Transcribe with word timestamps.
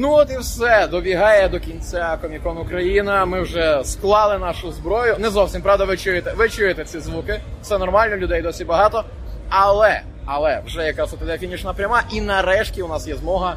Ну 0.00 0.12
от 0.12 0.30
і 0.30 0.38
все. 0.38 0.86
Добігає 0.86 1.48
до 1.48 1.60
кінця 1.60 2.18
Комікон 2.22 2.58
Україна. 2.58 3.24
Ми 3.24 3.40
вже 3.42 3.80
склали 3.84 4.38
нашу 4.38 4.72
зброю. 4.72 5.16
Не 5.18 5.30
зовсім 5.30 5.62
правда, 5.62 5.84
ви 5.84 5.96
чуєте. 5.96 6.32
Ви 6.36 6.48
чуєте 6.48 6.84
ці 6.84 7.00
звуки. 7.00 7.40
Все 7.62 7.78
нормально, 7.78 8.16
людей 8.16 8.42
досі 8.42 8.64
багато. 8.64 9.04
Але, 9.48 10.00
але 10.26 10.62
вже 10.66 10.82
якраз 10.82 11.14
от 11.14 11.22
іде 11.22 11.38
фінішна 11.38 11.72
пряма, 11.72 12.02
і 12.12 12.20
нарешті 12.20 12.82
у 12.82 12.88
нас 12.88 13.08
є 13.08 13.16
змога 13.16 13.56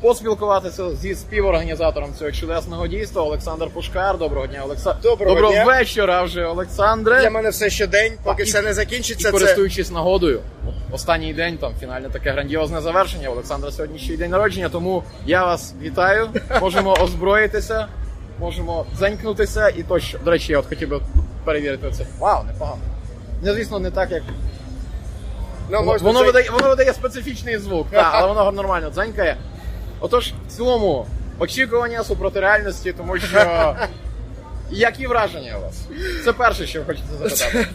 поспілкуватися 0.00 0.96
зі 0.96 1.14
співорганізатором 1.14 2.10
цього 2.18 2.32
чудесного 2.32 2.86
дійства 2.86 3.22
Олександр 3.22 3.70
Пушкар. 3.70 4.18
Доброго 4.18 4.46
дня, 4.46 4.60
Олександр. 4.64 5.00
Доброго 5.02 5.34
Доброго 5.34 5.52
дня. 5.54 5.64
вечора 5.64 6.22
вже, 6.22 6.44
Олександре. 6.46 7.20
Для 7.20 7.30
мене 7.30 7.50
все 7.50 7.70
ще 7.70 7.86
день, 7.86 8.12
поки 8.22 8.42
І- 8.42 8.46
все 8.46 8.62
не 8.62 8.70
І 8.70 8.72
закінчиться. 8.72 9.24
Це 9.24 9.30
користуючись 9.32 9.90
нагодою, 9.90 10.40
останній 10.92 11.34
день, 11.34 11.58
там 11.58 11.72
фінальне 11.80 12.08
таке 12.08 12.30
грандіозне 12.30 12.80
завершення. 12.80 13.28
Олександра 13.28 13.70
сьогодні 13.72 13.98
ще 13.98 14.14
й 14.14 14.16
день 14.16 14.30
народження, 14.30 14.68
тому 14.68 15.02
я 15.26 15.44
вас 15.44 15.74
вітаю. 15.82 16.28
Можемо 16.60 16.92
озброїтися, 17.00 17.86
можемо 18.38 18.86
занькнутися 18.98 19.68
і 19.68 19.82
тощо. 19.82 20.18
До 20.24 20.30
речі, 20.30 20.52
я 20.52 20.58
от 20.58 20.66
хотів 20.66 20.88
би 20.88 21.00
перевірити 21.44 21.90
це. 21.90 22.06
Вау, 22.18 22.44
непогано. 22.44 22.80
Не, 23.42 23.54
звісно, 23.54 23.78
не 23.78 23.90
так, 23.90 24.10
як. 24.10 24.22
ну, 25.70 25.78
Воно, 25.78 25.82
можна 25.92 26.06
воно, 26.06 26.18
це- 26.20 26.26
видає, 26.26 26.50
воно 26.50 26.68
видає 26.68 26.92
специфічний 26.92 27.58
звук, 27.58 27.86
так, 27.90 28.10
але 28.12 28.28
воно 28.28 28.52
нормально 28.52 28.90
дзенькає. 28.94 29.36
Отож, 30.04 30.32
в 30.48 30.56
цілому, 30.56 31.06
очікування 31.38 32.04
супроти 32.04 32.40
реальності, 32.40 32.92
тому 32.92 33.18
що. 33.18 33.76
Які 34.70 35.06
враження 35.06 35.58
у 35.58 35.60
вас? 35.60 35.88
Це 36.24 36.32
перше, 36.32 36.66
що 36.66 36.78
ви 36.78 36.84
хочете 36.84 37.06
запитати. 37.28 37.66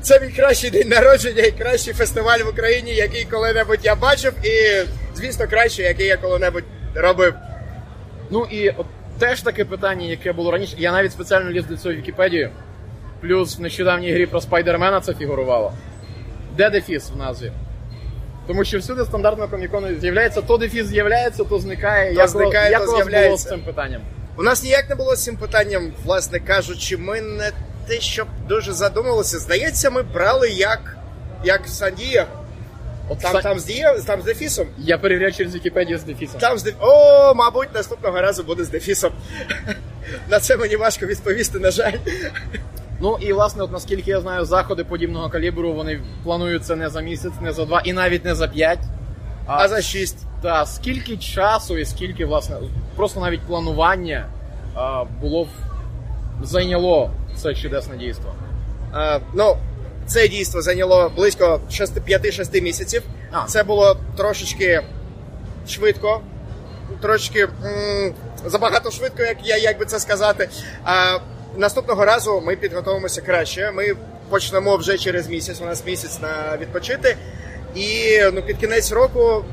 Це 0.00 0.20
мій 0.20 0.32
кращий 0.32 0.70
день 0.70 0.88
народження 0.88 1.42
і 1.42 1.50
кращий 1.50 1.94
фестиваль 1.94 2.38
в 2.38 2.48
Україні, 2.48 2.94
який 2.94 3.24
коли-небудь 3.24 3.78
я 3.82 3.94
бачив, 3.94 4.32
і 4.44 4.84
звісно, 5.14 5.46
кращий, 5.48 5.84
який 5.84 6.06
я 6.06 6.16
коли-небудь 6.16 6.64
робив. 6.94 7.34
Ну 8.30 8.46
і 8.50 8.68
от 8.68 8.86
теж 9.18 9.42
таке 9.42 9.64
питання, 9.64 10.06
яке 10.06 10.32
було 10.32 10.50
раніше. 10.50 10.76
Я 10.78 10.92
навіть 10.92 11.12
спеціально 11.12 11.50
ліз 11.50 11.66
до 11.66 11.76
цього 11.76 11.94
в 11.94 11.98
Вікіпедію. 11.98 12.50
Плюс 13.20 13.58
в 13.58 13.60
нещодавній 13.60 14.12
грі 14.12 14.26
про 14.26 14.40
Спайдермена 14.40 15.00
це 15.00 15.14
фігурувало. 15.14 15.72
Де 16.56 16.70
дефіс 16.70 17.10
в 17.10 17.16
назві? 17.16 17.52
Тому 18.46 18.64
що 18.64 18.78
всюди 18.78 19.04
стандартно 19.04 19.48
комікону 19.48 20.00
з'являється, 20.00 20.42
то 20.42 20.56
дефіс 20.56 20.86
з'являється, 20.86 21.44
то 21.44 21.58
зникає. 21.58 22.14
То 22.14 22.20
як 22.20 22.28
зникає, 22.28 22.70
як 22.70 22.84
то 22.84 22.92
вас 22.92 23.08
було 23.08 23.36
з 23.36 23.44
цим 23.44 23.60
питанням? 23.60 24.02
У 24.36 24.42
нас 24.42 24.62
ніяк 24.62 24.88
не 24.88 24.94
було 24.94 25.16
з 25.16 25.24
цим 25.24 25.36
питанням, 25.36 25.92
власне 26.04 26.40
кажучи, 26.40 26.96
ми 26.96 27.20
не 27.20 27.52
те, 27.86 28.00
щоб 28.00 28.28
дуже 28.48 28.72
задумалися. 28.72 29.38
Здається, 29.38 29.90
ми 29.90 30.02
брали 30.02 30.50
як, 30.50 30.96
як 31.44 31.68
Сан-Дієго. 31.68 32.26
От 33.08 33.18
Там, 33.18 33.32
Сан- 33.32 33.42
там, 33.42 33.58
з 33.58 33.64
Діє- 33.66 34.04
там 34.06 34.22
з 34.22 34.24
Дефісом. 34.24 34.66
Я 34.78 34.98
перевіряю 34.98 35.32
через 35.32 35.54
Вікіпедію 35.54 35.98
з 35.98 36.02
дефісом. 36.02 36.40
Там 36.40 36.58
з 36.58 36.62
Деф... 36.62 36.74
О, 36.80 37.34
мабуть, 37.34 37.74
наступного 37.74 38.20
разу 38.20 38.42
буде 38.44 38.64
з 38.64 38.68
Дефісом. 38.68 39.12
На 40.28 40.40
це 40.40 40.56
мені 40.56 40.76
важко 40.76 41.06
відповісти, 41.06 41.58
на 41.58 41.70
жаль. 41.70 41.92
Ну 43.00 43.18
і 43.20 43.32
власне, 43.32 43.62
от 43.62 43.72
наскільки 43.72 44.10
я 44.10 44.20
знаю, 44.20 44.44
заходи 44.44 44.84
подібного 44.84 45.28
калібру 45.28 45.72
вони 45.72 46.00
плануються 46.24 46.76
не 46.76 46.88
за 46.90 47.00
місяць, 47.00 47.32
не 47.40 47.52
за 47.52 47.64
два 47.64 47.80
і 47.84 47.92
навіть 47.92 48.24
не 48.24 48.34
за 48.34 48.48
п'ять. 48.48 48.78
А 49.46 49.68
за 49.68 49.82
шість. 49.82 50.26
Та 50.42 50.66
скільки 50.66 51.16
часу 51.16 51.78
і 51.78 51.84
скільки, 51.84 52.24
власне, 52.26 52.56
просто 52.96 53.20
навіть 53.20 53.40
планування 53.40 54.26
а, 54.74 55.04
було 55.20 55.42
в- 55.42 56.46
зайняло 56.46 57.10
це 57.36 57.54
чудесне 57.54 57.96
дійство. 57.96 58.34
А, 58.92 59.18
ну, 59.34 59.56
це 60.06 60.28
дійство 60.28 60.62
зайняло 60.62 61.12
близько 61.16 61.60
6 61.70 62.00
5-6 62.00 62.60
місяців. 62.62 63.02
А. 63.32 63.44
Це 63.44 63.62
було 63.62 63.96
трошечки 64.16 64.82
швидко, 65.68 66.20
трошечки 67.02 67.48
м- 67.64 68.14
забагато 68.46 68.90
швидко, 68.90 69.22
як 69.22 69.36
я 69.44 69.56
як 69.56 69.78
би 69.78 69.86
це 69.86 70.00
сказати. 70.00 70.48
А, 70.84 71.18
наступного 71.56 72.04
разу 72.04 72.42
ми 72.46 72.56
підготовимося 72.56 73.20
краще. 73.20 73.72
Ми 73.72 73.96
почнемо 74.28 74.76
вже 74.76 74.98
через 74.98 75.28
місяць. 75.28 75.60
У 75.60 75.64
нас 75.64 75.86
місяць 75.86 76.20
на 76.20 76.56
відпочити. 76.60 77.16
І 77.74 78.18
ну, 78.32 78.42
під 78.42 78.56
кінець 78.56 78.92
року. 78.92 79.44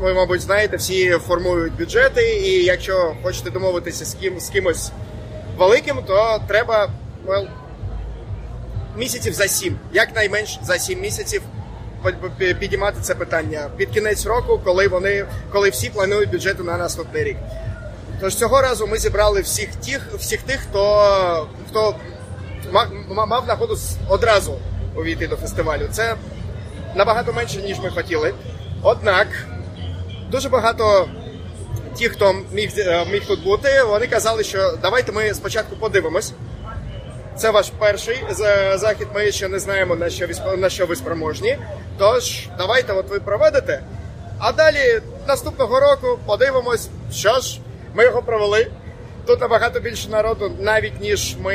Ви, 0.00 0.14
мабуть, 0.14 0.40
знаєте, 0.40 0.76
всі 0.76 1.10
формують 1.10 1.76
бюджети, 1.76 2.22
і 2.22 2.64
якщо 2.64 3.16
хочете 3.22 3.50
домовитися 3.50 4.04
з 4.04 4.14
ким 4.14 4.40
з 4.40 4.48
кимось 4.48 4.92
великим, 5.58 5.96
то 6.06 6.40
треба 6.48 6.90
well, 7.26 7.48
місяців 8.96 9.32
за 9.32 9.48
сім, 9.48 9.78
якнайменш 9.92 10.58
за 10.62 10.78
сім 10.78 11.00
місяців 11.00 11.42
підіймати 12.60 12.96
це 13.00 13.14
питання 13.14 13.70
під 13.76 13.90
кінець 13.90 14.26
року, 14.26 14.60
коли 14.64 14.88
вони 14.88 15.26
коли 15.52 15.70
всі 15.70 15.90
планують 15.90 16.30
бюджети 16.30 16.62
на 16.62 16.76
наступний 16.76 17.24
рік. 17.24 17.36
Тож 18.20 18.34
цього 18.34 18.62
разу 18.62 18.86
ми 18.86 18.98
зібрали 18.98 19.40
всіх 19.40 19.74
тих, 19.74 20.08
всіх 20.14 20.42
тих, 20.42 20.60
хто 20.60 21.48
хто 21.68 21.94
мав, 23.08 23.46
нагоду 23.46 23.78
одразу 24.08 24.54
увійти 24.96 25.26
до 25.26 25.36
фестивалю. 25.36 25.88
Це 25.92 26.14
набагато 26.94 27.32
менше, 27.32 27.62
ніж 27.62 27.78
ми 27.78 27.90
хотіли. 27.90 28.34
Однак 28.82 29.26
дуже 30.30 30.48
багато 30.48 31.08
ті, 31.94 32.08
хто 32.08 32.34
міг, 32.52 32.70
е, 32.78 33.04
міг 33.12 33.26
тут 33.26 33.42
бути, 33.42 33.82
вони 33.82 34.06
казали, 34.06 34.44
що 34.44 34.78
давайте 34.82 35.12
ми 35.12 35.34
спочатку 35.34 35.76
подивимось. 35.76 36.32
Це 37.36 37.50
ваш 37.50 37.70
перший 37.78 38.24
захід. 38.74 39.08
Ми 39.14 39.32
ще 39.32 39.48
не 39.48 39.58
знаємо 39.58 39.96
на 39.96 40.10
що 40.10 40.28
на 40.58 40.70
що 40.70 40.86
ви 40.86 40.96
спроможні. 40.96 41.58
Тож 41.98 42.48
давайте, 42.58 42.92
от 42.92 43.08
ви 43.08 43.20
проведете. 43.20 43.82
А 44.38 44.52
далі 44.52 45.00
наступного 45.28 45.80
року 45.80 46.18
подивимось, 46.26 46.88
що 47.12 47.40
ж 47.40 47.60
ми 47.94 48.04
його 48.04 48.22
провели. 48.22 48.66
Тут 49.26 49.40
набагато 49.40 49.80
більше 49.80 50.08
народу, 50.08 50.52
навіть 50.60 51.00
ніж 51.00 51.36
ми 51.40 51.54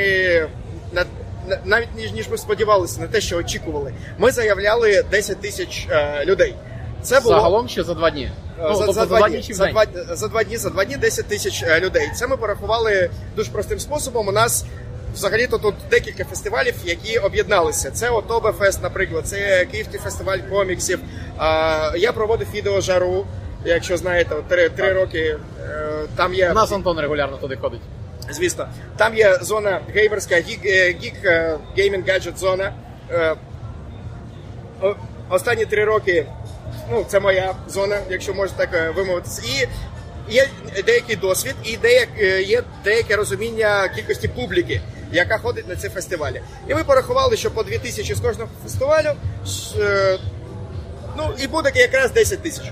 на- 0.94 1.06
на- 1.47 1.59
навіть 1.66 1.96
ніж, 1.96 2.12
ніж 2.12 2.29
ми 2.29 2.38
сподівалися, 2.38 3.01
не 3.01 3.07
те, 3.07 3.22
що 3.22 3.38
очікували. 3.38 3.94
Ми 4.18 4.31
заявляли 4.31 5.03
10 5.12 5.41
тисяч 5.41 5.88
е, 5.90 6.25
людей. 6.25 6.56
Це 7.01 7.19
було 7.19 7.35
Загалом 7.35 7.68
чи 7.68 7.84
за 7.84 7.94
два 7.94 8.09
дні? 8.09 8.31
за, 8.57 8.69
Ну, 8.69 8.75
тобто 8.78 8.94
за, 8.94 9.06
два 9.06 9.29
дні, 9.29 9.41
за, 9.53 9.68
два, 9.72 9.85
за 10.16 10.28
два 10.28 10.44
дні, 10.44 10.57
за 10.57 10.69
два 10.69 10.85
дні 10.85 10.97
10 10.97 11.25
тисяч 11.25 11.63
е, 11.63 11.79
людей. 11.79 12.09
Це 12.16 12.28
ми 12.28 12.38
порахували 12.38 13.09
дуже 13.35 13.52
простим 13.52 13.79
способом. 13.79 14.28
У 14.28 14.31
нас 14.31 14.66
взагалі-то 15.13 15.57
тут 15.57 15.75
декілька 15.90 16.23
фестивалів, 16.25 16.73
які 16.85 17.17
об'єдналися. 17.17 17.91
Це 17.91 18.09
Отобефест, 18.09 18.84
наприклад, 18.84 19.28
це 19.28 19.66
Київський 19.72 20.00
фестиваль 20.00 20.40
коміксів. 20.50 21.00
А, 21.38 21.91
я 21.97 22.12
проводив 22.12 22.47
відео 22.53 22.81
жару. 22.81 23.25
Якщо 23.66 23.98
знаєте, 23.98 24.36
три, 24.48 24.70
три 24.70 24.94
роки 24.94 25.38
е, 25.70 26.06
там 26.16 26.34
є 26.34 26.52
У 26.52 26.53
нас 26.53 26.72
Антон 26.72 27.00
регулярно 27.00 27.38
туди 27.38 27.56
ходить. 27.56 27.81
Звісно, 28.30 28.68
там 28.98 29.16
є 29.16 29.38
зона 29.42 29.81
геймерська, 29.94 30.36
гік, 30.36 30.59
е, 30.66 30.96
е, 31.26 31.58
геймінг 31.78 32.08
гаджет 32.08 32.38
зона. 32.38 32.74
Останні 35.30 35.66
три 35.66 35.86
роки, 35.86 36.26
ну, 36.92 37.06
це 37.08 37.20
моя 37.20 37.56
зона, 37.68 38.00
якщо 38.09 38.34
можна 38.34 38.58
так 38.58 38.96
вимовитися. 38.96 39.42
І 39.46 39.68
є 40.30 40.47
деякий 40.86 41.16
досвід, 41.16 41.56
і 41.64 41.78
деяк, 41.78 42.09
е, 42.20 42.42
є 42.42 42.64
деяке 42.84 43.16
розуміння 43.16 43.90
кількості 43.96 44.28
публіки, 44.28 44.82
яка 45.12 45.38
ходить 45.38 45.70
на 45.70 45.76
ці 45.76 45.90
фестивалі. 45.90 46.42
І 46.68 46.76
ми 46.76 46.84
порахували, 46.84 47.38
що 47.38 47.52
по 47.52 47.64
2 47.64 47.78
тисячі 47.78 48.14
з 48.14 48.20
кожного 48.20 48.50
фестивалю, 48.64 49.12
ну 51.18 51.34
і 51.44 51.47
буде 51.47 51.72
якраз 51.76 52.12
10 52.12 52.42
тисяч. 52.42 52.64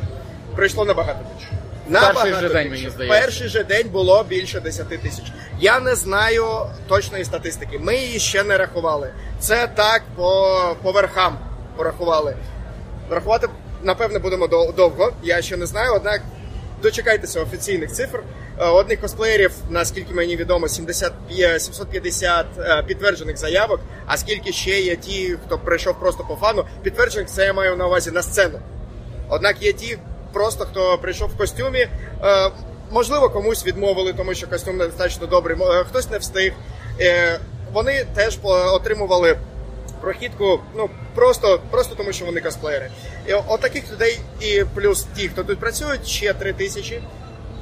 Прийшло 0.56 0.86
набагато 0.86 1.19
більше. 1.36 1.52
Перший 1.91 2.08
Набагато 2.08 2.40
же 2.40 2.50
день, 2.53 2.69
більше. 2.69 2.84
мені 2.84 2.90
здається. 2.96 3.22
Перший 3.22 3.47
же 3.47 3.64
день 3.64 3.90
було 3.90 4.24
більше 4.24 4.59
10 4.59 4.88
тисяч. 4.88 5.25
Я 5.59 5.80
не 5.80 5.96
знаю 5.96 6.46
точної 6.88 7.25
статистики. 7.25 7.80
Ми 7.80 7.96
її 7.96 8.19
ще 8.19 8.44
не 8.44 8.58
рахували. 8.58 9.13
Це 9.40 9.68
так 9.68 10.02
по, 10.16 10.75
по 10.84 10.92
верхам 10.92 11.38
порахували. 11.78 12.36
Рахувати, 13.10 13.48
напевне, 13.83 14.19
будемо 14.19 14.48
довго. 14.48 15.13
Я 15.24 15.42
ще 15.42 15.57
не 15.57 15.66
знаю, 15.66 15.94
однак 15.95 16.22
дочекайтеся 16.81 17.42
офіційних 17.42 17.92
цифр. 17.92 18.19
Е, 18.60 18.66
Одних 18.66 19.01
косплеєрів, 19.01 19.51
наскільки 19.69 20.13
мені 20.13 20.36
відомо, 20.36 20.68
70, 20.68 21.13
750 21.57 22.45
е, 22.60 22.83
підтверджених 22.88 23.38
заявок. 23.38 23.80
А 24.06 24.18
скільки 24.18 24.51
ще 24.51 24.81
є 24.81 24.95
ті, 24.95 25.38
хто 25.45 25.57
прийшов 25.57 26.00
просто 26.00 26.24
по 26.24 26.36
фану, 26.36 26.66
підтверджених 26.83 27.30
це 27.30 27.45
я 27.45 27.54
маю 27.54 27.75
на 27.78 27.88
увазі 27.88 28.12
на 28.12 28.24
сцену. 28.24 28.60
Однак 29.30 29.62
є 29.62 29.74
ті, 29.74 29.98
просто 30.33 30.65
хто 30.65 30.97
прийшов 30.97 31.30
в 31.30 31.38
костюмі. 31.38 31.88
Е, 32.24 32.50
можливо, 32.91 33.30
комусь 33.30 33.65
відмовили, 33.65 34.13
тому 34.13 34.33
що 34.33 34.47
костюм 34.47 34.77
недостатньо 34.77 35.27
добрий, 35.27 35.57
мо- 35.57 35.74
е, 35.74 35.83
хтось 35.83 36.09
не 36.12 36.18
встиг. 36.18 36.53
Е, 37.01 37.39
вони 37.74 38.06
теж 38.15 38.39
отримували 38.44 39.38
прохідку, 40.01 40.59
ну 40.75 40.89
просто, 41.15 41.59
просто 41.71 41.95
тому, 41.95 42.13
що 42.13 42.25
вони 42.25 42.41
косплеєри. 42.41 42.89
І 43.27 43.33
о- 43.33 43.44
отаких 43.47 43.91
людей, 43.94 44.19
і 44.41 44.63
плюс 44.75 45.06
ті, 45.15 45.27
хто 45.27 45.44
тут 45.44 45.59
працюють, 45.59 46.07
ще 46.07 46.33
три 46.33 46.53
тисячі. 46.53 47.01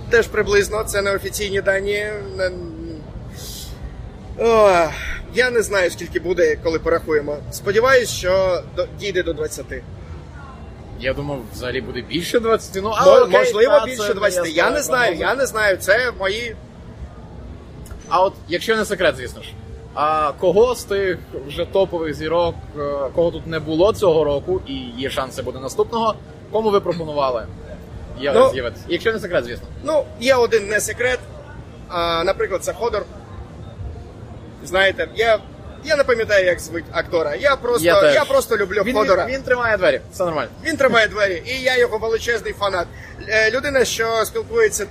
Теж 0.10 0.28
приблизно, 0.28 0.84
це 0.84 1.02
неофіційні 1.02 1.62
дані. 1.62 2.08
Я 5.34 5.50
не 5.50 5.62
знаю, 5.62 5.92
скільки 5.92 6.20
буде, 6.20 6.56
коли 6.64 6.80
порахуємо. 6.80 7.38
Сподіваюсь, 7.52 8.10
що 8.10 8.64
дійде 9.00 9.24
до 9.24 9.34
20. 9.34 9.66
Я 11.02 11.14
думав, 11.14 11.40
взагалі 11.54 11.82
буде 11.82 12.02
більше 12.02 12.40
20. 12.40 12.84
Ну, 12.84 12.94
але 12.96 13.22
окей, 13.22 13.40
Можливо, 13.40 13.80
та, 13.80 13.86
більше 13.86 14.08
це 14.08 14.14
20. 14.14 14.40
моя 14.40 14.54
Я 14.54 14.72
не 14.72 14.82
знаю, 14.82 15.16
я 15.16 15.36
не 15.36 15.46
знаю. 15.46 15.78
Це 15.78 16.12
мої. 16.20 16.56
А 18.10 18.24
от 18.24 18.34
якщо 18.48 18.76
не 18.76 18.86
секрет, 18.86 19.16
звісно 19.18 19.42
ж. 19.42 19.50
А 19.94 20.32
кого 20.40 20.76
з 20.76 20.84
тих 20.84 21.18
вже 21.48 21.66
топових 21.66 22.14
зірок, 22.14 22.56
е, 22.80 22.82
кого 23.16 23.32
тут 23.32 23.48
не 23.48 23.60
було 23.60 23.94
цього 23.94 24.24
року, 24.24 24.62
і 24.68 24.74
є 24.98 25.10
шанси 25.10 25.42
буде 25.42 25.60
наступного, 25.60 26.16
кому 26.52 26.70
ви 26.70 26.80
пропонували? 26.80 27.46
Я 28.20 28.34
Ну, 28.34 28.50
з'явитися? 28.50 28.86
Якщо 28.90 29.14
не 29.14 29.20
секрет, 29.20 29.46
звісно. 29.46 29.68
Ну, 29.84 30.06
є 30.20 30.36
один 30.36 30.68
не 30.68 30.80
секрет. 30.80 31.20
А, 31.88 32.24
наприклад, 32.24 32.64
це 32.64 32.74
Ходор. 32.74 33.06
Знаєте, 34.64 35.08
я, 35.16 35.40
я 35.84 35.96
не 35.96 36.04
пам'ятаю, 36.04 36.46
як 36.46 36.60
звуть 36.60 36.84
актора. 36.92 37.36
Я 37.36 37.56
просто, 37.56 37.86
Я 37.86 38.12
я, 38.12 38.26
просто 38.26 38.58
люблю 38.58 38.84
Він, 38.86 38.96
Ходора. 38.96 39.26
він, 39.26 39.36
він 39.36 39.42
тримає 39.44 39.78
двері, 39.78 40.02
все 40.14 40.26
нормально. 40.26 40.52
Він 40.66 40.78
тримає 40.78 41.08
двері, 41.08 41.44
і 41.46 41.62
я 41.62 41.78
його 41.78 41.98
величезний 41.98 42.54
фанат. 42.54 42.88
Е, 43.28 43.52
Людина, 43.52 43.86
що 43.86 44.26
спілкується 44.26 44.86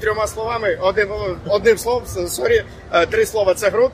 трьома 0.00 0.26
словами, 0.26 0.78
одним, 0.80 1.08
одним 1.48 1.78
словом, 1.78 2.02
sorry, 2.28 2.64
е, 2.92 3.06
три 3.06 3.26
слова 3.26 3.54
це 3.54 3.70
Ґрут, 3.70 3.90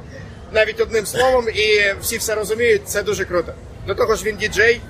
навіть 0.53 0.81
одним 0.81 1.06
словом, 1.06 1.49
і 1.49 1.95
всі 2.00 2.19
все 2.19 2.35
розуміють, 2.35 2.89
це 2.89 3.03
дуже 3.03 3.25
круто. 3.25 3.53
До 3.87 3.95
того 3.95 4.15
ж, 4.15 4.25
він 4.25 4.37
діджей, 4.37 4.81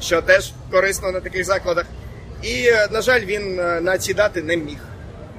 що 0.00 0.22
теж 0.22 0.52
корисно 0.70 1.12
на 1.12 1.20
таких 1.20 1.44
закладах. 1.44 1.84
І, 2.42 2.64
е, 2.66 2.88
на 2.90 3.02
жаль, 3.02 3.20
він 3.20 3.56
на 3.84 3.98
ці 3.98 4.14
дати 4.14 4.42
не 4.42 4.56
міг. 4.56 4.78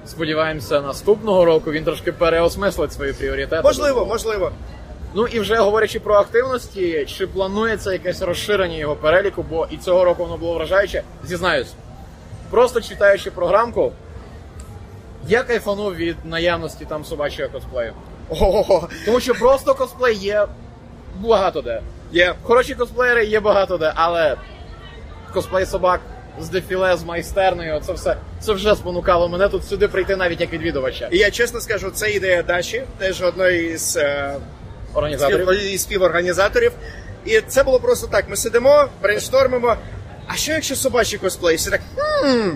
Сподіваємося, 0.08 0.82
наступного 0.82 1.46
року 1.46 1.72
він 1.72 1.84
трошки 1.84 2.12
переосмислить 2.12 2.94
свої 2.94 3.14
пріоритети. 3.14 3.62
Можливо, 3.64 4.06
можливо. 4.06 4.52
Ну 5.14 5.28
і 5.28 5.40
вже 5.40 5.56
говорячи 5.56 6.00
про 6.00 6.16
активності, 6.16 7.06
чи 7.06 7.28
планується 7.28 7.94
якесь 7.94 8.22
розширення 8.22 8.78
його 8.78 8.96
переліку, 8.96 9.46
бо 9.50 9.68
і 9.72 9.78
цього 9.78 10.04
року 10.04 10.24
воно 10.24 10.38
було 10.38 10.54
вражаюче, 10.54 11.04
зізнаюсь. 11.24 11.74
Просто 12.50 12.82
читаючи 12.82 13.32
програмку, 13.32 13.92
я 15.28 15.44
кайфанув 15.44 15.96
від 15.96 16.16
наявності 16.26 16.86
там 16.86 17.06
собачого 17.06 17.50
косплею. 17.50 17.94
Ого, 18.30 18.88
Тому 19.06 19.20
що 19.20 19.34
просто 19.34 19.76
косплей 19.76 20.16
є 20.16 20.46
багато 21.16 21.62
де. 21.62 21.82
є. 22.12 22.34
Хороші 22.44 22.76
косплеєри 22.76 23.26
є 23.26 23.40
багато 23.40 23.78
де, 23.78 23.94
але 23.96 24.36
косплей 25.34 25.66
собак 25.66 26.00
з 26.40 26.50
дефіле, 26.50 26.98
з 26.98 27.04
майстерною, 27.04 27.82
це 27.86 27.94
все 27.94 28.16
це 28.40 28.54
вже 28.54 28.76
спонукало 28.76 29.30
мене 29.30 29.48
тут 29.48 29.66
сюди 29.66 29.88
прийти 29.88 30.16
навіть 30.16 30.42
як 30.42 30.54
відвідувача. 30.54 31.08
І 31.12 31.18
я 31.18 31.32
чесно 31.32 31.62
скажу, 31.62 31.92
це 31.92 32.12
ідея 32.12 32.44
Даші, 32.44 32.84
теж 32.98 33.22
одної 33.22 33.74
із 33.74 33.98
е, 33.98 34.36
Організаторів. 34.94 35.50
із 35.74 35.82
співорганізаторів. 35.82 36.72
І 37.26 37.42
це 37.42 37.64
було 37.64 37.80
просто 37.80 38.08
так. 38.08 38.30
Ми 38.30 38.36
сидимо, 38.36 38.86
брейнштормимо. 39.02 39.76
А 40.28 40.36
що 40.36 40.52
якщо 40.52 40.76
собачий 40.76 41.20
косплей? 41.20 41.56
Всі 41.56 41.70
так. 41.70 41.82
Хм, 41.96 42.50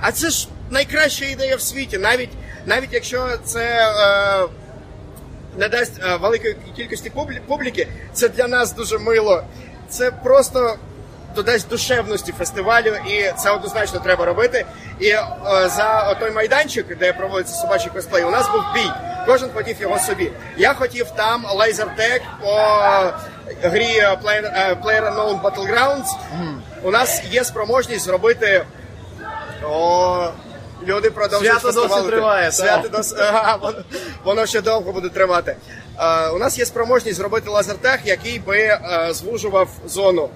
а 0.00 0.12
це 0.12 0.30
ж 0.30 0.48
найкраща 0.70 1.24
ідея 1.24 1.56
в 1.56 1.60
світі. 1.60 1.98
Навіть 1.98 2.30
навіть 2.66 2.92
якщо 2.92 3.28
це 3.44 3.60
е, 3.64 4.46
не 5.58 5.68
дасть 5.68 5.92
е, 6.02 6.16
великої 6.16 6.56
кількості 6.76 7.10
публі- 7.10 7.40
публіки, 7.46 7.88
це 8.12 8.28
для 8.28 8.48
нас 8.48 8.72
дуже 8.74 8.98
мило. 8.98 9.44
Це 9.88 10.10
просто 10.10 10.76
додасть 11.34 11.68
душевності 11.68 12.32
фестивалю, 12.32 12.94
і 13.08 13.32
це 13.38 13.50
однозначно 13.50 14.00
треба 14.00 14.24
робити. 14.24 14.66
І 15.00 15.08
е, 15.08 15.22
за 15.76 16.14
той 16.20 16.30
майданчик, 16.30 16.98
де 16.98 17.12
проводиться 17.12 17.54
собачий 17.54 17.90
косплей, 17.94 18.24
у 18.24 18.30
нас 18.30 18.48
був 18.52 18.62
бій. 18.74 18.90
Кожен 19.30 19.50
хотів 19.54 19.80
його 19.80 19.98
собі. 19.98 20.30
Я 20.56 20.74
хотів 20.74 21.06
там 21.16 21.44
лазертек 21.54 22.22
по 22.40 22.54
грі 23.62 23.98
е, 23.98 24.18
Player, 24.24 24.82
PlayerUnknown 24.82 25.40
Battlegrounds. 25.42 26.14
У 26.82 26.90
нас 26.90 27.22
є 27.30 27.44
спроможність 27.44 28.04
зробити. 28.04 28.64
О, 29.64 30.28
люди 30.86 31.10
продовжують 31.10 31.60
Свято 31.60 31.88
досі 31.88 32.08
триває, 32.08 32.52
Свято 32.52 32.88
досі 32.88 33.14
ага, 33.18 33.56
воно, 33.56 33.78
воно 34.24 34.46
ще 34.46 34.60
довго 34.60 34.92
буде 34.92 35.08
тривати. 35.08 35.56
Е, 35.98 36.28
у 36.28 36.38
нас 36.38 36.58
є 36.58 36.66
спроможність 36.66 37.16
зробити 37.16 37.50
лазертег, 37.50 37.98
який 38.04 38.38
би 38.38 38.58
е, 38.58 39.08
звужував 39.10 39.68
зону. 39.86 40.28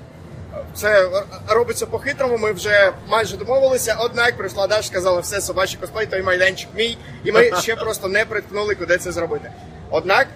Це 0.75 1.09
робиться 1.49 1.87
по-хитрому. 1.87 2.39
Ми 2.39 2.53
вже 2.53 2.93
майже 3.09 3.37
домовилися. 3.37 3.97
Однак 4.01 4.37
прийшла 4.37 4.67
Даша, 4.67 4.83
сказала, 4.83 5.21
все 5.21 5.41
собачий 5.41 5.79
косплей, 5.81 6.07
той 6.07 6.23
майданчик 6.23 6.69
мій, 6.75 6.99
і 7.25 7.33
ми 7.33 7.51
ще 7.61 7.77
просто 7.77 8.09
не 8.09 8.25
приткнули, 8.25 8.75
куди 8.75 8.99
це 8.99 9.13
зробити. 9.13 9.51
Однак 9.91 10.27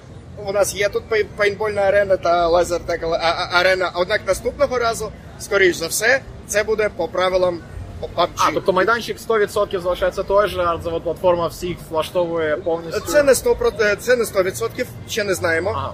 у 0.46 0.52
нас 0.52 0.74
є 0.74 0.88
тут 0.88 1.02
пей- 1.10 1.24
пейнтбольна 1.36 1.80
арена 1.82 2.16
та 2.16 2.46
лазертек 2.48 3.02
а- 3.02 3.06
а- 3.16 3.60
арена. 3.60 3.90
Однак 3.94 4.20
наступного 4.26 4.78
разу, 4.78 5.12
скоріш 5.40 5.76
за 5.76 5.86
все, 5.86 6.20
це 6.46 6.62
буде 6.64 6.88
по 6.96 7.08
правилам 7.08 7.60
PUBG. 8.02 8.28
А, 8.36 8.50
тобто 8.54 8.72
майданчик 8.72 9.18
100% 9.18 9.80
залишається 9.80 10.22
той 10.22 10.48
же, 10.48 10.60
а 10.62 10.78
завод 10.84 11.04
платформа 11.04 11.46
всіх 11.46 11.76
влаштовує 11.90 12.56
повністю. 12.56 13.00
Це 13.00 13.22
не 13.22 13.32
100%, 13.32 13.96
це 13.96 14.16
не 14.16 14.24
100%, 14.24 14.86
ще 15.08 15.24
не 15.24 15.34
знаємо. 15.34 15.70
Ага. 15.76 15.92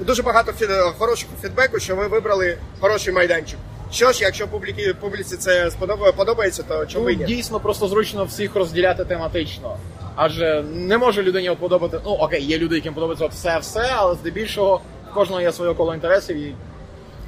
Дуже 0.00 0.22
багато 0.22 0.52
фід- 0.52 0.94
хорошого 0.98 1.32
фідбеку, 1.42 1.78
що 1.78 1.96
ви 1.96 2.06
вибрали 2.06 2.58
хороший 2.80 3.14
майданчик. 3.14 3.58
Що 3.92 4.12
ж, 4.12 4.22
якщо 4.24 4.48
публіки, 4.48 4.94
публіці 5.00 5.36
це 5.36 5.70
подобається, 6.16 6.62
то 6.62 6.86
чому 6.86 7.04
Ну, 7.10 7.10
ні? 7.16 7.24
дійсно 7.24 7.60
просто 7.60 7.88
зручно 7.88 8.24
всіх 8.24 8.54
розділяти 8.56 9.04
тематично. 9.04 9.76
Адже 10.16 10.64
не 10.74 10.98
може 10.98 11.22
людині 11.22 11.50
от 11.50 11.58
подобати. 11.58 12.00
Ну 12.04 12.10
окей, 12.10 12.44
є 12.44 12.58
люди, 12.58 12.74
яким 12.74 12.94
подобається 12.94 13.26
все-все, 13.26 13.90
але 13.96 14.14
здебільшого 14.14 14.80
в 15.10 15.14
кожного 15.14 15.40
є 15.40 15.52
своє 15.52 15.74
коло 15.74 15.94
інтересів 15.94 16.36
і 16.36 16.54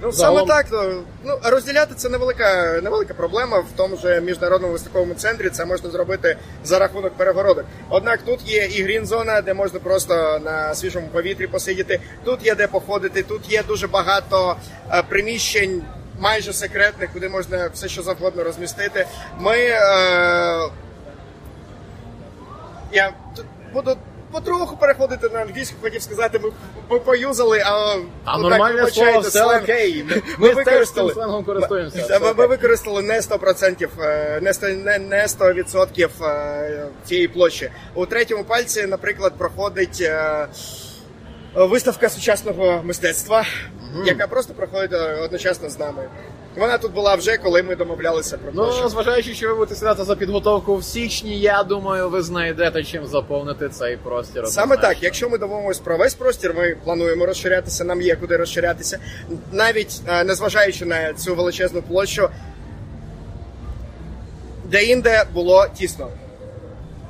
Ну 0.02 0.12
саме 0.12 0.46
так. 0.46 0.66
Ну, 0.72 1.02
ну 1.24 1.38
розділяти 1.42 1.94
це 1.94 2.08
невелика, 2.08 2.80
невелика 2.82 3.14
проблема 3.14 3.58
в 3.58 3.66
тому 3.76 3.96
же 3.96 4.20
міжнародному 4.20 4.72
виставковому 4.72 5.14
центрі. 5.14 5.50
Це 5.50 5.64
можна 5.64 5.90
зробити 5.90 6.36
за 6.64 6.78
рахунок 6.78 7.12
перегородок. 7.12 7.64
Однак 7.88 8.22
тут 8.22 8.40
є 8.46 8.64
і 8.64 8.82
грін-зона, 8.82 9.40
де 9.40 9.54
можна 9.54 9.80
просто 9.80 10.40
на 10.44 10.74
свіжому 10.74 11.08
повітрі 11.08 11.46
посидіти. 11.46 12.00
Тут 12.24 12.46
є 12.46 12.54
де 12.54 12.66
походити. 12.66 13.22
Тут 13.22 13.52
є 13.52 13.62
дуже 13.62 13.86
багато 13.86 14.56
е, 14.90 15.02
приміщень. 15.08 15.82
Майже 16.18 16.52
секретних, 16.52 17.12
куди 17.12 17.28
можна 17.28 17.70
все 17.74 17.88
що 17.88 18.02
завгодно 18.02 18.44
розмістити. 18.44 19.06
Ми 19.38 19.56
е, 19.56 19.78
я 22.92 23.12
буду 23.72 23.96
потроху 24.32 24.76
переходити 24.76 25.28
на 25.28 25.40
англійську, 25.40 25.76
хотів 25.82 26.02
сказати, 26.02 26.38
ми, 26.38 26.50
ми 26.90 26.98
поюзали, 26.98 27.58
а, 27.58 27.70
А 27.70 27.96
ну, 27.96 28.02
так, 28.24 28.36
нормальне 28.50 28.76
вибачайте, 28.76 29.30
слово, 29.30 29.48
все 29.48 29.56
окей. 29.58 30.04
Ми, 30.10 30.22
Ми 30.38 30.54
використали- 30.54 31.12
сленгом 31.12 31.44
користуємося. 31.44 32.18
Ми, 32.22 32.32
ми 32.34 32.46
використали 32.46 33.02
не 33.02 33.20
100%, 33.20 33.88
е, 34.00 34.40
не 34.42 34.52
100%, 34.52 34.84
не, 34.84 34.98
не 34.98 35.26
100% 35.28 36.10
е, 36.22 36.86
цієї 37.04 37.28
площі. 37.28 37.70
У 37.94 38.06
третьому 38.06 38.44
пальці, 38.44 38.86
наприклад, 38.86 39.32
проходить 39.38 39.98
е, 40.00 40.46
виставка 41.54 42.08
сучасного 42.08 42.80
мистецтва, 42.84 43.44
яка 44.04 44.26
просто 44.26 44.54
проходить 44.54 44.92
одночасно 45.24 45.70
з 45.70 45.78
нами. 45.78 46.08
Вона 46.56 46.78
тут 46.78 46.92
була 46.92 47.14
вже, 47.14 47.36
коли 47.36 47.62
ми 47.62 47.76
домовлялися 47.76 48.38
про. 48.38 48.50
Ну, 48.54 48.88
зважаючи, 48.88 49.34
що 49.34 49.48
ви 49.48 49.54
будете 49.54 49.74
сідати 49.74 50.04
за 50.04 50.16
підготовку 50.16 50.76
в 50.76 50.84
січні, 50.84 51.40
я 51.40 51.62
думаю, 51.62 52.08
ви 52.10 52.22
знайдете 52.22 52.84
чим 52.84 53.06
заповнити 53.06 53.68
цей 53.68 53.96
простір. 53.96 54.46
Саме 54.46 54.64
однозначно. 54.64 54.88
так, 54.94 55.02
якщо 55.02 55.28
ми 55.30 55.38
домовимось 55.38 55.78
про 55.78 55.96
весь 55.96 56.14
простір, 56.14 56.54
ми 56.56 56.76
плануємо 56.84 57.26
розширятися, 57.26 57.84
нам 57.84 58.02
є 58.02 58.16
куди 58.16 58.36
розширятися. 58.36 58.98
Навіть 59.52 60.00
е, 60.08 60.24
незважаючи 60.24 60.84
на 60.84 61.12
цю 61.14 61.34
величезну 61.34 61.82
площу, 61.82 62.28
де-інде 64.64 65.24
було 65.34 65.66
тісно. 65.78 66.08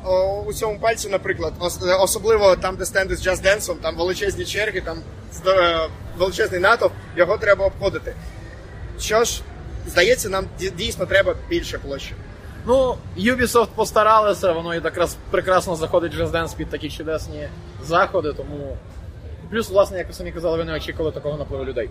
О, 0.04 0.42
У 0.46 0.52
цьому 0.52 0.78
пальці, 0.78 1.08
наприклад, 1.08 1.52
ос- 1.60 1.78
особливо 2.00 2.56
там, 2.56 2.76
де 2.76 2.84
стенди 2.84 3.16
з 3.16 3.26
Just 3.26 3.44
Dance, 3.46 3.74
там 3.82 3.96
величезні 3.96 4.44
черги, 4.44 4.80
там 4.80 4.98
е, 5.46 5.88
величезний 6.18 6.60
натовп, 6.60 6.92
його 7.16 7.38
треба 7.38 7.66
обходити. 7.66 8.14
Що 9.00 9.24
ж, 9.24 9.42
здається, 9.86 10.28
нам 10.28 10.44
дійсно 10.76 11.06
треба 11.06 11.34
більше 11.48 11.78
площі. 11.78 12.14
Ну, 12.66 12.96
Ubisoft 13.18 13.68
постаралися, 13.74 14.52
воно 14.52 14.74
і 14.74 14.80
якраз 14.84 15.16
прекрасно 15.30 15.76
заходить 15.76 16.14
Just 16.14 16.30
Dance 16.30 16.56
під 16.56 16.68
такі 16.70 16.90
чудесні 16.90 17.48
заходи, 17.84 18.32
тому. 18.32 18.76
Плюс, 19.50 19.70
власне, 19.70 19.98
як 19.98 20.08
ви 20.08 20.14
самі 20.14 20.32
казали, 20.32 20.56
ви 20.58 20.64
не 20.64 20.74
очікували 20.76 21.12
такого 21.12 21.38
напливу 21.38 21.64
людей. 21.64 21.90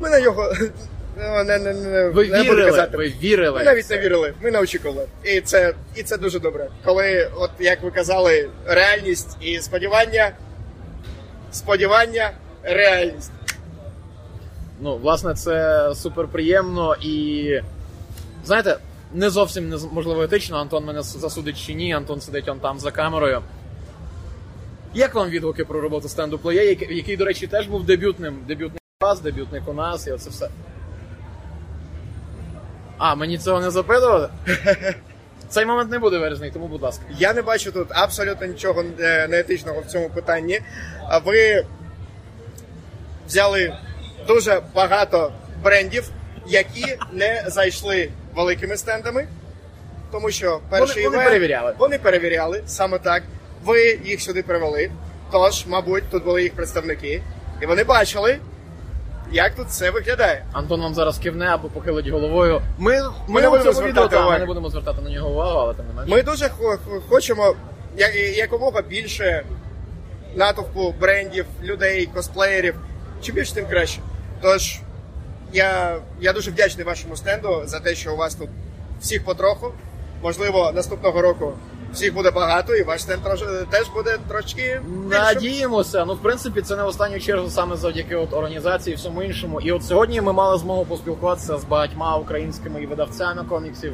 Ми 0.00 0.10
на 0.10 0.18
його 0.18 0.52
ну, 1.16 1.44
не, 1.44 1.58
не, 1.58 1.74
не, 1.74 2.08
Ви 2.08 2.28
не 2.28 2.42
вірили, 2.42 2.70
казати. 2.70 2.96
ви 2.96 3.08
вірили. 3.22 3.58
Ми 3.58 3.64
навіть 3.64 3.90
не 3.90 3.98
вірили, 3.98 4.34
ми 4.42 4.50
не 4.50 4.60
очікували. 4.60 5.06
І 5.24 5.40
це, 5.40 5.74
і 5.94 6.02
це 6.02 6.16
дуже 6.16 6.40
добре. 6.40 6.68
Коли, 6.84 7.30
от 7.36 7.50
як 7.58 7.82
ви 7.82 7.90
казали, 7.90 8.50
реальність 8.66 9.36
і 9.40 9.60
сподівання, 9.60 10.30
сподівання, 11.52 12.30
реальність. 12.62 13.32
Ну, 14.80 14.96
власне, 14.96 15.34
це 15.34 15.88
супер 15.94 16.28
приємно 16.28 16.94
і. 16.94 17.60
Знаєте, 18.44 18.76
не 19.12 19.30
зовсім 19.30 19.74
можливо 19.92 20.22
етично, 20.22 20.56
Антон 20.56 20.84
мене 20.84 21.02
засудить 21.02 21.66
чи 21.66 21.74
ні, 21.74 21.92
Антон 21.92 22.20
сидить 22.20 22.48
он 22.48 22.60
там 22.60 22.78
за 22.78 22.90
камерою. 22.90 23.42
Як 24.94 25.14
вам 25.14 25.28
відгуки 25.28 25.64
про 25.64 25.80
роботу 25.80 26.08
стенду 26.08 26.38
плеє, 26.38 26.68
який, 26.68 26.96
який, 26.96 27.16
до 27.16 27.24
речі, 27.24 27.46
теж 27.46 27.66
був 27.66 27.84
дебютним. 27.84 28.38
Дебютний 28.48 28.80
у 29.00 29.04
вас, 29.04 29.20
дебютник 29.20 29.68
у 29.68 29.72
нас, 29.72 30.06
і 30.06 30.12
оце 30.12 30.30
все. 30.30 30.48
А, 32.98 33.14
мені 33.14 33.38
цього 33.38 33.60
не 33.60 33.70
запитували? 33.70 34.28
Цей 35.48 35.66
момент 35.66 35.90
не 35.90 35.98
буде 35.98 36.18
вирізаний, 36.18 36.50
тому 36.50 36.68
будь 36.68 36.82
ласка. 36.82 37.04
Я 37.18 37.34
не 37.34 37.42
бачу 37.42 37.72
тут 37.72 37.88
абсолютно 37.90 38.46
нічого 38.46 38.84
е, 39.00 39.28
неетичного 39.28 39.80
в 39.80 39.86
цьому 39.86 40.10
питанні. 40.10 40.60
А 41.08 41.18
ви 41.18 41.66
взяли 43.26 43.76
дуже 44.26 44.60
багато 44.74 45.32
брендів, 45.64 46.10
які 46.46 46.96
не 47.12 47.44
зайшли 47.46 48.10
великими 48.36 48.76
стендами. 48.76 49.26
Тому 50.12 50.30
що 50.30 50.60
перший 50.70 51.04
вони 51.04 51.16
івент- 51.16 51.24
перевіряли. 51.24 51.74
Вони 51.78 51.98
перевіряли 51.98 52.62
саме 52.66 52.98
так. 52.98 53.22
Ви 53.64 53.98
їх 54.04 54.20
сюди 54.20 54.42
привели. 54.42 54.90
Тож, 55.32 55.66
мабуть, 55.66 56.04
тут 56.10 56.24
були 56.24 56.42
їх 56.42 56.52
представники, 56.54 57.22
і 57.62 57.66
вони 57.66 57.84
бачили, 57.84 58.38
як 59.32 59.54
тут 59.54 59.68
все 59.68 59.90
виглядає. 59.90 60.44
Антон 60.52 60.80
вам 60.80 60.94
зараз 60.94 61.18
кивне 61.18 61.46
або 61.46 61.68
похилить 61.68 62.08
головою. 62.08 62.62
Ми, 62.78 63.02
ми, 63.02 63.10
Ми 63.28 63.40
не 63.40 63.48
у 63.48 63.50
будемо 63.50 63.72
цьому 63.72 63.86
відео 63.86 64.02
звертати 64.02 64.08
та, 64.16 64.20
ми 64.20 64.26
увагу. 64.26 64.38
не 64.40 64.46
будемо 64.46 64.70
звертати 64.70 65.02
на 65.02 65.10
нього 65.10 65.30
увагу, 65.30 65.58
але 65.58 65.74
тим 65.74 65.86
не 65.86 65.92
менше. 65.92 66.10
Ми 66.14 66.22
дуже 66.22 66.48
хо- 66.48 66.78
хо- 66.86 67.00
хочемо 67.08 67.54
я- 67.96 68.30
якомога 68.36 68.82
більше 68.82 69.44
натовпу 70.34 70.94
брендів, 71.00 71.46
людей, 71.62 72.06
косплеєрів. 72.14 72.74
Чим 73.22 73.34
більше, 73.34 73.54
тим 73.54 73.66
краще. 73.66 74.00
Тож 74.42 74.80
я, 75.52 75.98
я 76.20 76.32
дуже 76.32 76.50
вдячний 76.50 76.86
вашому 76.86 77.16
стенду 77.16 77.62
за 77.64 77.80
те, 77.80 77.94
що 77.94 78.12
у 78.12 78.16
вас 78.16 78.34
тут 78.34 78.48
всіх 79.00 79.24
потроху. 79.24 79.72
Можливо, 80.22 80.72
наступного 80.74 81.22
року 81.22 81.52
всіх 81.92 82.14
буде 82.14 82.30
багато, 82.30 82.74
і 82.74 82.82
ваш 82.82 83.02
стенд 83.02 83.22
теж 83.70 83.88
буде 83.88 84.18
трошки. 84.28 84.80
Надіємося. 85.10 86.04
Ну, 86.04 86.14
в 86.14 86.22
принципі, 86.22 86.62
це 86.62 86.76
не 86.76 86.82
в 86.82 86.86
останню 86.86 87.20
чергу 87.20 87.50
саме 87.50 87.76
завдяки 87.76 88.16
от 88.16 88.32
організації 88.32 88.94
і 88.94 88.96
всьому 88.96 89.22
іншому. 89.22 89.60
І 89.60 89.72
от 89.72 89.84
сьогодні 89.84 90.20
ми 90.20 90.32
мали 90.32 90.58
змогу 90.58 90.84
поспілкуватися 90.84 91.58
з 91.58 91.64
багатьма 91.64 92.16
українськими 92.16 92.82
і 92.82 92.86
видавцями 92.86 93.44
коміксів, 93.48 93.92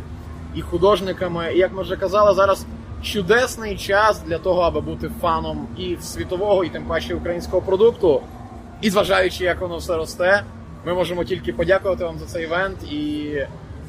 і 0.54 0.60
художниками. 0.62 1.52
І 1.54 1.58
як 1.58 1.72
ми 1.72 1.82
вже 1.82 1.96
казали, 1.96 2.34
зараз 2.34 2.66
чудесний 3.02 3.76
час 3.76 4.22
для 4.26 4.38
того, 4.38 4.60
аби 4.60 4.80
бути 4.80 5.10
фаном 5.20 5.68
і 5.78 5.96
світового, 6.02 6.64
і 6.64 6.68
тим 6.68 6.84
паче 6.84 7.14
українського 7.14 7.62
продукту. 7.62 8.22
І 8.80 8.90
зважаючи, 8.90 9.44
як 9.44 9.60
воно 9.60 9.76
все 9.76 9.96
росте, 9.96 10.42
ми 10.84 10.94
можемо 10.94 11.24
тільки 11.24 11.52
подякувати 11.52 12.04
вам 12.04 12.18
за 12.18 12.26
цей 12.26 12.44
івент 12.44 12.82
і 12.92 13.32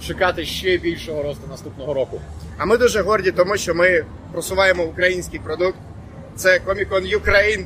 чекати 0.01 0.45
ще 0.45 0.77
більшого 0.77 1.23
росту 1.23 1.47
наступного 1.49 1.93
року. 1.93 2.21
А 2.57 2.65
ми 2.65 2.77
дуже 2.77 3.01
горді, 3.01 3.31
тому 3.31 3.57
що 3.57 3.75
ми 3.75 4.05
просуваємо 4.31 4.83
український 4.83 5.39
продукт. 5.39 5.77
Це 6.35 6.59
Comic-Con 6.65 7.17
Ukraine, 7.19 7.65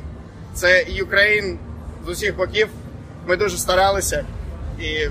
це 0.54 0.84
Ukraine 0.84 1.56
з 2.06 2.08
усіх 2.08 2.36
боків. 2.36 2.68
Ми 3.26 3.36
дуже 3.36 3.58
старалися 3.58 4.24
і 4.80 5.08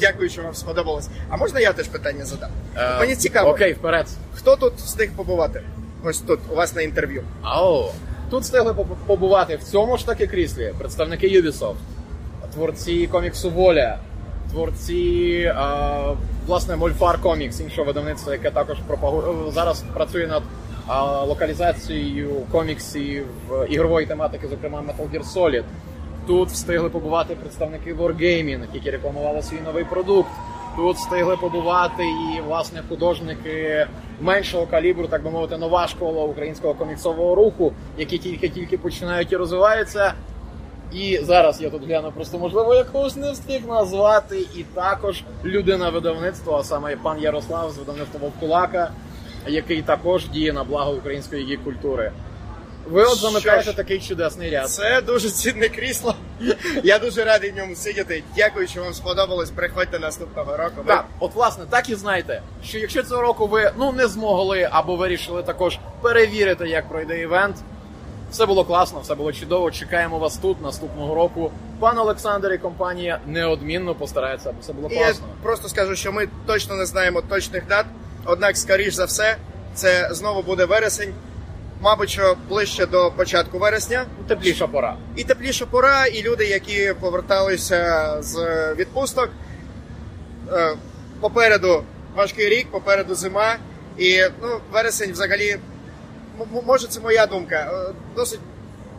дякую, 0.00 0.28
що 0.30 0.42
вам 0.42 0.54
сподобалось. 0.54 1.08
А 1.28 1.36
можна 1.36 1.60
я 1.60 1.72
теж 1.72 1.88
питання 1.88 2.24
задам? 2.24 2.50
Е, 2.76 2.98
Мені 3.00 3.16
цікаво, 3.16 3.50
Окей, 3.50 3.72
вперед. 3.72 4.06
хто 4.34 4.56
тут 4.56 4.74
встиг 4.74 5.10
побувати? 5.16 5.62
Ось 6.04 6.18
тут, 6.18 6.40
у 6.52 6.54
вас 6.54 6.74
на 6.74 6.82
інтерв'ю. 6.82 7.22
Ау. 7.42 7.84
Тут 8.32 8.42
встигли 8.42 8.72
поб- 8.72 8.96
побувати 9.06 9.56
в 9.56 9.62
цьому 9.62 9.96
ж 9.96 10.06
таки 10.06 10.26
кріслі 10.26 10.72
представники 10.78 11.28
Ubisoft, 11.28 11.74
творці 12.54 13.06
коміксу 13.06 13.50
Воля, 13.50 13.98
творці 14.50 15.52
а, 15.56 16.12
власне 16.46 16.76
Мольфар 16.76 17.20
Комікс, 17.22 17.60
іншого 17.60 17.86
видавництва, 17.86 18.32
яке 18.32 18.50
також 18.50 18.78
пропагу... 18.86 19.50
зараз 19.50 19.84
працює 19.94 20.26
над 20.26 20.42
а, 20.86 21.24
локалізацією 21.24 22.30
коміксів 22.52 23.26
ігрової 23.68 24.06
тематики, 24.06 24.48
зокрема 24.48 24.80
Metal 24.82 25.10
Gear 25.10 25.34
Solid. 25.34 25.64
Тут 26.26 26.48
встигли 26.48 26.88
побувати 26.90 27.34
представники 27.34 27.94
Wargaming, 27.94 28.60
які 28.74 28.90
рекламували 28.90 29.42
свій 29.42 29.60
новий 29.64 29.84
продукт. 29.84 30.30
Тут 30.76 30.96
встигли 30.96 31.36
побувати 31.36 32.02
і 32.02 32.40
власне 32.40 32.82
художники 32.88 33.86
меншого 34.22 34.66
калібру, 34.66 35.06
так 35.06 35.22
би 35.22 35.30
мовити, 35.30 35.56
нова 35.58 35.88
школа 35.88 36.24
українського 36.24 36.74
коміксового 36.74 37.34
руху, 37.34 37.72
які 37.98 38.18
тільки-тільки 38.18 38.78
починають 38.78 39.32
і 39.32 39.36
розвиваються. 39.36 40.14
І 40.94 41.18
зараз 41.22 41.62
я 41.62 41.70
тут 41.70 41.86
гляну, 41.86 42.12
просто 42.12 42.38
можливо 42.38 42.74
якогось 42.74 43.16
не 43.16 43.32
встиг 43.32 43.66
назвати. 43.68 44.38
І 44.38 44.62
також 44.74 45.22
людина 45.44 45.90
видавництва, 45.90 46.58
а 46.58 46.64
саме 46.64 46.96
пан 46.96 47.20
Ярослав 47.20 47.70
з 47.70 47.78
видавництва 47.78 48.20
Вовкулака, 48.22 48.90
який 49.46 49.82
також 49.82 50.28
діє 50.28 50.52
на 50.52 50.64
благо 50.64 50.92
української 50.92 51.56
культури. 51.56 52.12
Ви 52.86 53.04
от 53.04 53.18
Що 53.40 53.60
ж, 53.60 53.72
такий 53.76 54.00
чудесний 54.00 54.50
ряд. 54.50 54.70
Це 54.70 55.00
дуже 55.02 55.30
цінне 55.30 55.68
крісло. 55.68 56.14
Я 56.84 56.98
дуже 56.98 57.24
радий 57.24 57.50
в 57.50 57.56
ньому 57.56 57.74
сидіти. 57.74 58.22
Дякую, 58.36 58.68
що 58.68 58.82
вам 58.82 58.94
сподобалось. 58.94 59.50
Приходьте 59.50 59.98
наступного 59.98 60.56
року. 60.56 60.74
Ми- 60.76 60.84
Так, 60.84 61.04
от 61.20 61.34
власне, 61.34 61.64
так 61.70 61.90
і 61.90 61.94
знайте, 61.94 62.42
що 62.64 62.78
якщо 62.78 63.02
цього 63.02 63.22
року 63.22 63.46
ви 63.46 63.72
ну 63.78 63.92
не 63.92 64.06
змогли 64.06 64.68
або 64.70 64.96
вирішили 64.96 65.42
також 65.42 65.78
перевірити, 66.02 66.68
як 66.68 66.88
пройде 66.88 67.20
івент. 67.20 67.56
Все 68.30 68.46
було 68.46 68.64
класно, 68.64 69.00
все 69.00 69.14
було 69.14 69.32
чудово. 69.32 69.70
Чекаємо 69.70 70.18
вас 70.18 70.36
тут 70.36 70.62
наступного 70.62 71.14
року. 71.14 71.50
Пан 71.80 71.98
Олександр 71.98 72.52
і 72.52 72.58
компанія 72.58 73.20
неодмінно 73.26 73.94
постараються, 73.94 74.48
аби 74.48 74.58
все 74.60 74.72
було 74.72 74.88
І 74.88 74.94
я 74.94 75.04
класно. 75.04 75.26
просто 75.42 75.68
скажу, 75.68 75.96
що 75.96 76.12
ми 76.12 76.28
точно 76.46 76.74
не 76.74 76.86
знаємо 76.86 77.22
точних 77.22 77.66
дат. 77.66 77.86
Однак, 78.24 78.56
скоріш 78.56 78.94
за 78.94 79.04
все, 79.04 79.36
це 79.74 80.08
знову 80.12 80.42
буде 80.42 80.64
вересень. 80.64 81.14
Мабуть, 81.82 82.10
що 82.10 82.36
ближче 82.48 82.86
до 82.86 83.10
початку 83.16 83.58
вересня. 83.58 84.04
Тепліша 84.28 84.66
пора. 84.66 84.96
І 85.16 85.24
тепліша 85.24 85.66
пора, 85.66 86.06
і 86.06 86.22
люди, 86.22 86.44
які 86.46 86.94
поверталися 87.00 88.16
з 88.22 88.36
відпусток. 88.74 89.30
е, 90.52 90.76
Попереду 91.20 91.84
важкий 92.14 92.48
рік, 92.48 92.70
попереду 92.70 93.14
зима. 93.14 93.56
І 93.98 94.22
ну, 94.42 94.60
вересень 94.72 95.12
взагалі, 95.12 95.56
може, 96.66 96.86
це 96.88 97.00
моя 97.00 97.26
думка, 97.26 97.70
е, 97.72 97.94
досить 98.16 98.40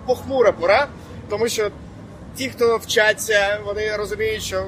похмура 0.06 0.52
пора, 0.52 0.88
тому 1.30 1.48
що 1.48 1.72
ті, 2.36 2.50
хто 2.50 2.78
вчаться, 2.78 3.60
вони 3.66 3.96
розуміють, 3.98 4.44
що 4.44 4.66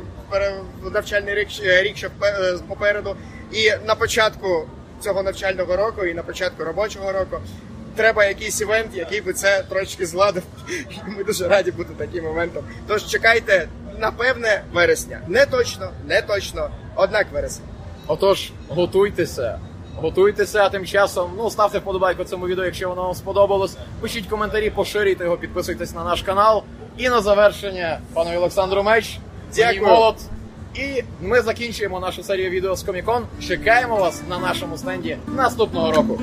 навчальний 0.93 1.35
рік, 1.35 1.47
рік 1.61 1.97
ще 1.97 2.09
е, 2.23 2.57
попереду. 2.67 3.15
І 3.51 3.71
на 3.87 3.95
початку 3.95 4.67
цього 5.01 5.23
навчального 5.23 5.75
року, 5.77 6.05
і 6.05 6.13
на 6.13 6.23
початку 6.23 6.63
робочого 6.63 7.11
року 7.11 7.37
треба 7.95 8.25
якийсь 8.25 8.61
івент, 8.61 8.87
який 8.93 9.21
би 9.21 9.33
це 9.33 9.63
трошки 9.69 10.05
зладив. 10.05 10.43
І 10.69 11.09
ми 11.17 11.23
дуже 11.23 11.47
раді 11.47 11.71
бути 11.71 11.93
таким 11.97 12.23
моментом. 12.23 12.63
Тож 12.87 13.05
чекайте, 13.05 13.67
напевне, 13.99 14.63
вересня. 14.73 15.21
Не 15.27 15.45
точно, 15.45 15.89
не 16.07 16.21
точно, 16.21 16.69
однак 16.95 17.27
вересня. 17.31 17.65
Отож, 18.07 18.51
готуйтеся. 18.69 19.59
Готуйтеся, 19.95 20.63
а 20.65 20.69
тим 20.69 20.85
часом 20.85 21.31
ну 21.37 21.49
ставте 21.49 21.79
вподобайку 21.79 22.23
цьому 22.23 22.47
відео, 22.47 22.65
якщо 22.65 22.89
воно 22.89 23.03
вам 23.03 23.13
сподобалось. 23.15 23.77
Пишіть 24.01 24.27
коментарі, 24.27 24.69
поширюйте 24.69 25.23
його, 25.23 25.37
підписуйтесь 25.37 25.93
на 25.93 26.03
наш 26.03 26.21
канал. 26.21 26.63
І 26.97 27.09
на 27.09 27.21
завершення, 27.21 27.99
пану 28.13 28.37
Олександру 28.37 28.83
Меч, 28.83 29.17
Дякую. 29.55 29.81
мій 29.81 29.87
молот. 29.87 30.15
І 30.75 31.03
ми 31.21 31.41
закінчуємо 31.41 31.99
нашу 31.99 32.23
серію 32.23 32.49
відео 32.49 32.75
з 32.75 32.83
Комікон. 32.83 33.25
Чекаємо 33.47 33.95
вас 33.95 34.21
на 34.29 34.39
нашому 34.39 34.77
стенді 34.77 35.17
наступного 35.27 35.91
року. 35.91 36.21